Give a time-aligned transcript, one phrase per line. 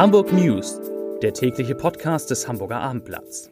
[0.00, 0.80] Hamburg News,
[1.20, 3.50] der tägliche Podcast des Hamburger Abendblatts.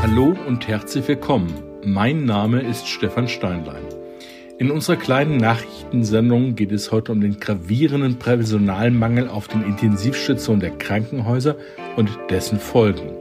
[0.00, 1.52] Hallo und herzlich willkommen.
[1.84, 3.82] Mein Name ist Stefan Steinlein.
[4.60, 10.78] In unserer kleinen Nachrichtensendung geht es heute um den gravierenden Personalmangel auf den Intensivstationen der
[10.78, 11.56] Krankenhäuser
[11.96, 13.19] und dessen Folgen.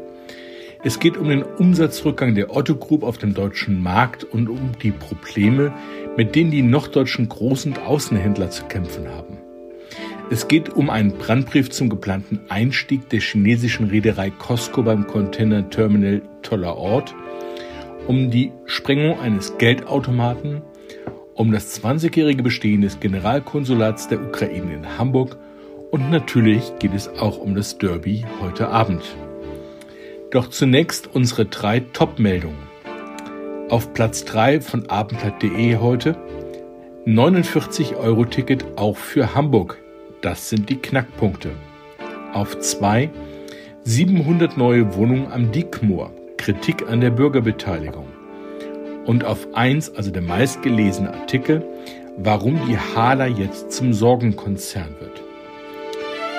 [0.82, 4.92] Es geht um den Umsatzrückgang der Otto Group auf dem deutschen Markt und um die
[4.92, 5.74] Probleme,
[6.16, 9.40] mit denen die norddeutschen Groß- und Außenhändler zu kämpfen haben.
[10.30, 16.22] Es geht um einen Brandbrief zum geplanten Einstieg der chinesischen Reederei Costco beim Container Terminal
[16.44, 17.14] Toller Ort,
[18.08, 20.62] um die Sprengung eines Geldautomaten,
[21.34, 25.38] um das 20-jährige Bestehen des Generalkonsulats der Ukraine in Hamburg
[25.92, 29.04] und natürlich geht es auch um das Derby heute Abend.
[30.32, 32.70] Doch zunächst unsere drei Top-Meldungen.
[33.70, 36.16] Auf Platz 3 von abendblatt.de heute
[37.06, 39.80] 49 Euro Ticket auch für Hamburg.
[40.22, 41.50] Das sind die Knackpunkte.
[42.32, 43.10] Auf 2
[43.86, 46.12] 700 neue Wohnungen am Diekmoor.
[46.38, 48.06] Kritik an der Bürgerbeteiligung.
[49.08, 51.64] Und auf 1, also der meistgelesene Artikel,
[52.18, 55.24] warum die Hala jetzt zum Sorgenkonzern wird.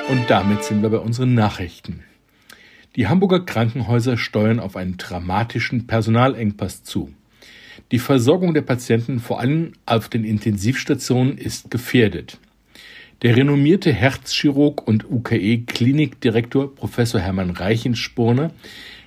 [0.08, 2.04] Und damit sind wir bei unseren Nachrichten.
[2.96, 7.14] Die Hamburger Krankenhäuser steuern auf einen dramatischen Personalengpass zu.
[7.92, 12.38] Die Versorgung der Patienten, vor allem auf den Intensivstationen, ist gefährdet.
[13.22, 18.50] Der renommierte Herzchirurg und UKE-Klinikdirektor Professor Hermann Reichensporner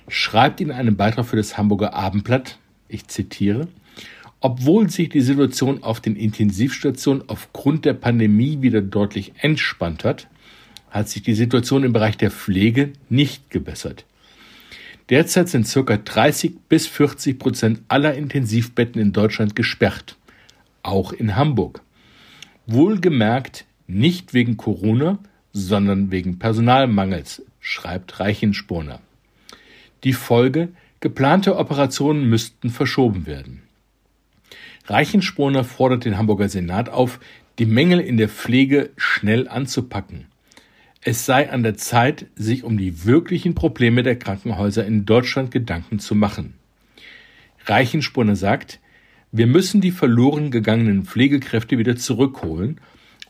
[0.08, 3.68] schreibt in einem Beitrag für das Hamburger Abendblatt, ich zitiere,
[4.40, 10.28] obwohl sich die Situation auf den Intensivstationen aufgrund der Pandemie wieder deutlich entspannt hat,
[10.94, 14.04] hat sich die Situation im Bereich der Pflege nicht gebessert.
[15.10, 15.96] Derzeit sind ca.
[15.96, 20.16] 30 bis 40 Prozent aller Intensivbetten in Deutschland gesperrt,
[20.84, 21.82] auch in Hamburg.
[22.66, 25.18] Wohlgemerkt nicht wegen Corona,
[25.52, 29.00] sondern wegen Personalmangels, schreibt Reichensporner.
[30.04, 30.68] Die Folge,
[31.00, 33.62] geplante Operationen müssten verschoben werden.
[34.86, 37.18] Reichensporner fordert den Hamburger Senat auf,
[37.58, 40.26] die Mängel in der Pflege schnell anzupacken.
[41.06, 45.98] Es sei an der Zeit, sich um die wirklichen Probleme der Krankenhäuser in Deutschland Gedanken
[45.98, 46.54] zu machen.
[47.66, 48.80] Reichenspurner sagt,
[49.30, 52.80] wir müssen die verloren gegangenen Pflegekräfte wieder zurückholen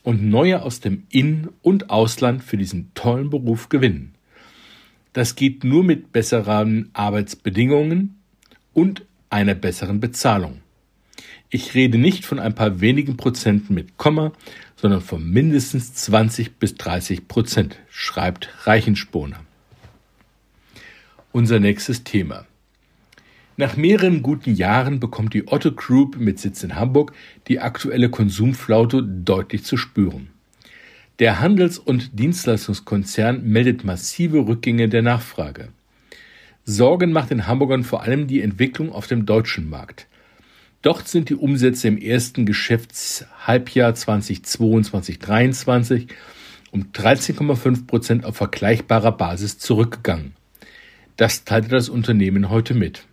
[0.04, 4.14] und neue aus dem In- und Ausland für diesen tollen Beruf gewinnen.
[5.12, 8.20] Das geht nur mit besseren Arbeitsbedingungen
[8.72, 10.60] und einer besseren Bezahlung.
[11.54, 14.32] Ich rede nicht von ein paar wenigen Prozenten mit Komma,
[14.74, 19.38] sondern von mindestens 20 bis 30 Prozent, schreibt Reichensporner.
[21.30, 22.44] Unser nächstes Thema.
[23.56, 27.12] Nach mehreren guten Jahren bekommt die Otto Group mit Sitz in Hamburg
[27.46, 30.30] die aktuelle Konsumflaute deutlich zu spüren.
[31.20, 35.68] Der Handels- und Dienstleistungskonzern meldet massive Rückgänge der Nachfrage.
[36.64, 40.08] Sorgen macht den Hamburgern vor allem die Entwicklung auf dem deutschen Markt.
[40.84, 46.08] Dort sind die Umsätze im ersten Geschäftshalbjahr 2022-2023
[46.72, 50.34] um 13,5 Prozent auf vergleichbarer Basis zurückgegangen.
[51.16, 53.06] Das teilte das Unternehmen heute mit.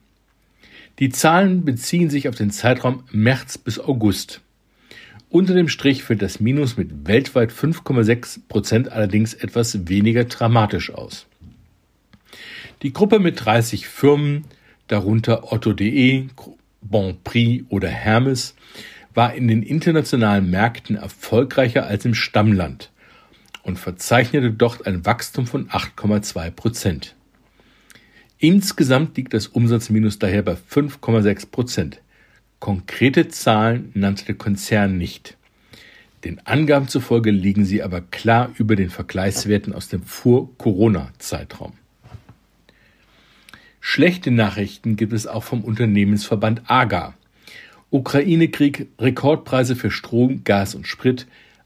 [0.99, 4.41] Die Zahlen beziehen sich auf den Zeitraum März bis August.
[5.29, 11.25] Unter dem Strich fällt das Minus mit weltweit 5,6 Prozent allerdings etwas weniger dramatisch aus.
[12.81, 14.43] Die Gruppe mit 30 Firmen,
[14.87, 16.27] darunter Otto.de,
[16.81, 18.55] Bonprix oder Hermes
[19.13, 22.91] war in den internationalen Märkten erfolgreicher als im Stammland
[23.63, 27.15] und verzeichnete dort ein Wachstum von 8,2 Prozent.
[28.37, 32.01] Insgesamt liegt das Umsatzminus daher bei 5,6 Prozent.
[32.59, 35.37] Konkrete Zahlen nannte der Konzern nicht.
[36.23, 41.73] Den Angaben zufolge liegen sie aber klar über den Vergleichswerten aus dem Vor-Corona-Zeitraum.
[43.83, 47.15] Schlechte Nachrichten gibt es auch vom Unternehmensverband AGA.
[47.89, 51.25] Ukraine-Krieg, Rekordpreise für Strom, Gas und Sprit,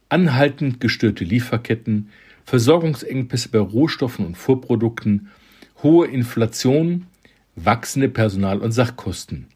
[0.09, 2.09] anhaltend gestörte Lieferketten,
[2.45, 5.27] Versorgungsengpässe bei Rohstoffen und Vorprodukten,
[5.83, 7.05] hohe Inflation,
[7.57, 9.47] wachsende Personal- und Sachkosten.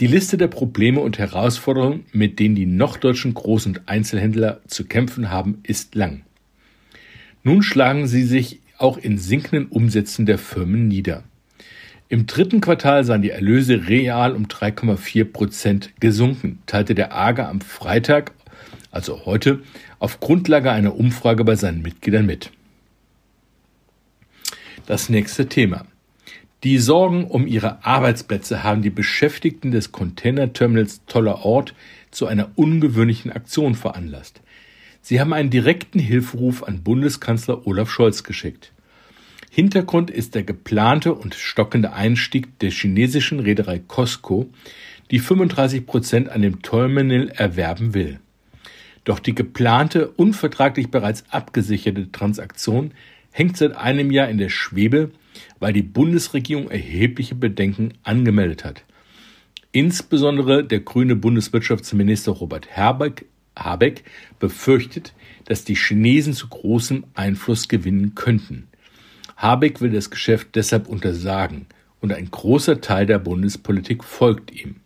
[0.00, 5.30] Die Liste der Probleme und Herausforderungen, mit denen die norddeutschen Groß- und Einzelhändler zu kämpfen
[5.30, 6.22] haben, ist lang.
[7.44, 11.22] Nun schlagen sie sich auch in sinkenden Umsätzen der Firmen nieder.
[12.08, 17.60] Im dritten Quartal seien die Erlöse real um 3,4 Prozent gesunken, teilte der AGA am
[17.60, 18.30] Freitag,
[18.92, 19.60] also heute,
[19.98, 22.52] auf Grundlage einer Umfrage bei seinen Mitgliedern mit.
[24.86, 25.84] Das nächste Thema.
[26.62, 31.74] Die Sorgen um ihre Arbeitsplätze haben die Beschäftigten des Containerterminals Toller Ort
[32.12, 34.40] zu einer ungewöhnlichen Aktion veranlasst.
[35.02, 38.72] Sie haben einen direkten Hilferuf an Bundeskanzler Olaf Scholz geschickt.
[39.56, 44.50] Hintergrund ist der geplante und stockende Einstieg der chinesischen Reederei COSCO,
[45.10, 48.20] die 35 Prozent an dem Terminal erwerben will.
[49.04, 52.90] Doch die geplante, unvertraglich bereits abgesicherte Transaktion
[53.32, 55.10] hängt seit einem Jahr in der Schwebe,
[55.58, 58.84] weil die Bundesregierung erhebliche Bedenken angemeldet hat.
[59.72, 63.24] Insbesondere der grüne Bundeswirtschaftsminister Robert Habeck,
[63.58, 64.04] Habeck
[64.38, 65.14] befürchtet,
[65.46, 68.68] dass die Chinesen zu großem Einfluss gewinnen könnten.
[69.36, 71.66] Habeck will das Geschäft deshalb untersagen
[72.00, 74.76] und ein großer Teil der Bundespolitik folgt ihm.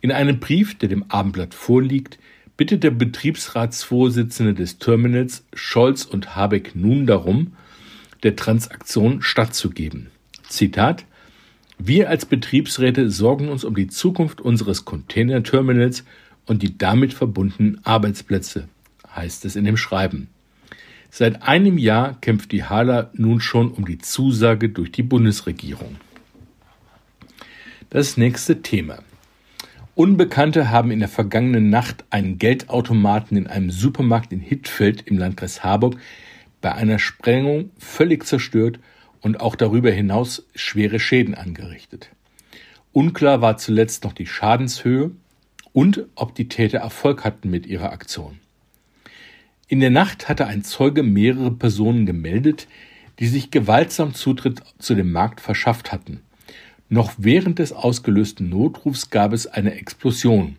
[0.00, 2.18] In einem Brief, der dem Abendblatt vorliegt,
[2.56, 7.56] bittet der Betriebsratsvorsitzende des Terminals Scholz und Habeck nun darum,
[8.22, 10.10] der Transaktion stattzugeben.
[10.48, 11.04] Zitat
[11.78, 16.04] Wir als Betriebsräte sorgen uns um die Zukunft unseres Containerterminals
[16.46, 18.68] und die damit verbundenen Arbeitsplätze,
[19.14, 20.28] heißt es in dem Schreiben.
[21.16, 25.94] Seit einem Jahr kämpft die Hala nun schon um die Zusage durch die Bundesregierung.
[27.88, 28.98] Das nächste Thema.
[29.94, 35.62] Unbekannte haben in der vergangenen Nacht einen Geldautomaten in einem Supermarkt in Hittfeld im Landkreis
[35.62, 35.98] Harburg
[36.60, 38.80] bei einer Sprengung völlig zerstört
[39.20, 42.10] und auch darüber hinaus schwere Schäden angerichtet.
[42.90, 45.12] Unklar war zuletzt noch die Schadenshöhe
[45.72, 48.40] und ob die Täter Erfolg hatten mit ihrer Aktion.
[49.66, 52.68] In der Nacht hatte ein Zeuge mehrere Personen gemeldet,
[53.18, 56.20] die sich gewaltsam Zutritt zu dem Markt verschafft hatten.
[56.90, 60.56] Noch während des ausgelösten Notrufs gab es eine Explosion.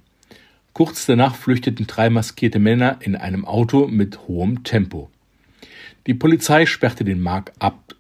[0.74, 5.10] Kurz danach flüchteten drei maskierte Männer in einem Auto mit hohem Tempo.
[6.08, 7.96] Die Polizei sperrte den Markt ab.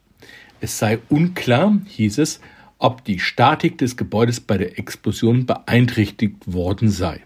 [0.59, 2.41] Es sei unklar, hieß es,
[2.79, 7.21] ob die Statik des Gebäudes bei der Explosion beeinträchtigt worden sei.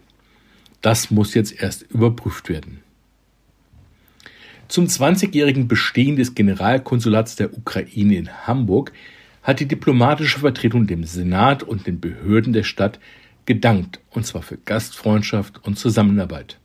[0.82, 2.82] Das muss jetzt erst überprüft werden.
[4.70, 8.92] Zum 20-jährigen Bestehen des Generalkonsulats der Ukraine in Hamburg
[9.42, 13.00] hat die diplomatische Vertretung dem Senat und den Behörden der Stadt
[13.46, 16.60] gedankt, und zwar für Gastfreundschaft und Zusammenarbeit.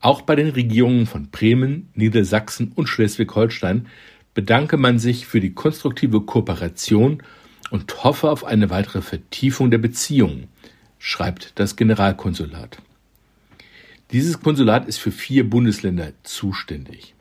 [0.00, 3.88] Auch bei den Regierungen von Bremen, Niedersachsen und Schleswig-Holstein
[4.32, 7.24] bedanke man sich für die konstruktive Kooperation
[7.72, 10.46] und hoffe auf eine weitere Vertiefung der Beziehungen,
[11.00, 12.78] schreibt das Generalkonsulat.
[14.12, 17.15] Dieses Konsulat ist für vier Bundesländer zuständig.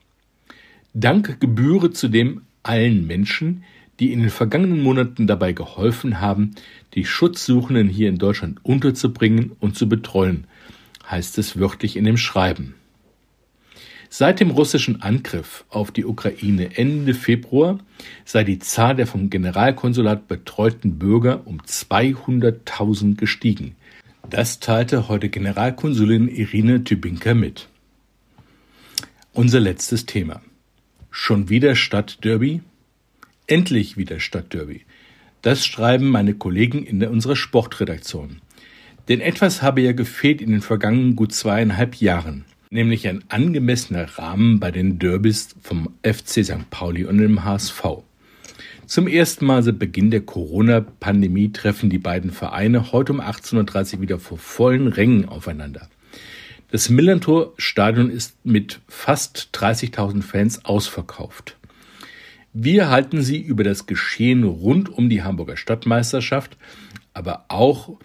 [0.97, 3.65] Dank gebühre zudem allen Menschen,
[3.99, 6.51] die in den vergangenen Monaten dabei geholfen haben,
[6.93, 10.47] die Schutzsuchenden hier in Deutschland unterzubringen und zu betreuen,
[11.09, 12.75] heißt es wörtlich in dem Schreiben.
[14.09, 17.79] Seit dem russischen Angriff auf die Ukraine Ende Februar
[18.23, 23.75] sei die Zahl der vom Generalkonsulat betreuten Bürger um 200.000 gestiegen.
[24.29, 27.67] Das teilte heute Generalkonsulin Irine Tybinka mit.
[29.33, 30.41] Unser letztes Thema.
[31.17, 32.59] Schon wieder Stadtderby?
[33.47, 34.81] Endlich wieder Stadtderby.
[35.41, 38.41] Das schreiben meine Kollegen in unserer Sportredaktion.
[39.07, 44.59] Denn etwas habe ja gefehlt in den vergangenen gut zweieinhalb Jahren, nämlich ein angemessener Rahmen
[44.59, 46.69] bei den Derbys vom FC St.
[46.69, 47.81] Pauli und dem HSV.
[48.85, 54.01] Zum ersten Mal seit Beginn der Corona-Pandemie treffen die beiden Vereine heute um 18.30 Uhr
[54.01, 55.87] wieder vor vollen Rängen aufeinander.
[56.71, 61.57] Das Millantor-Stadion ist mit fast 30.000 Fans ausverkauft.
[62.53, 66.57] Wir halten Sie über das Geschehen rund um die Hamburger Stadtmeisterschaft,
[67.13, 67.97] aber auch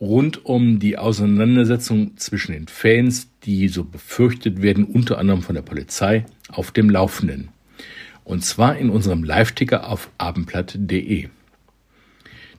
[0.00, 5.62] rund um die Auseinandersetzung zwischen den Fans, die so befürchtet werden, unter anderem von der
[5.62, 7.48] Polizei, auf dem Laufenden.
[8.22, 11.28] Und zwar in unserem Live-Ticker auf abendblatt.de.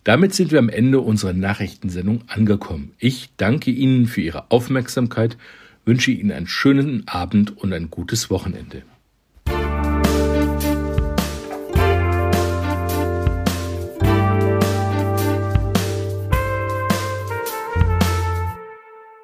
[0.06, 2.94] Damit sind wir am Ende unserer Nachrichtensendung angekommen.
[3.00, 5.36] Ich danke Ihnen für Ihre Aufmerksamkeit,
[5.84, 8.84] wünsche Ihnen einen schönen Abend und ein gutes Wochenende.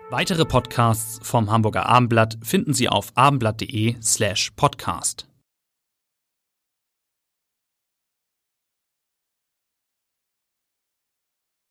[0.10, 5.28] Weitere Podcasts vom Hamburger Abendblatt finden Sie auf abendblatt.de slash podcast.